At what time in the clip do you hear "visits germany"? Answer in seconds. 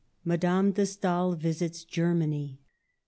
1.35-2.59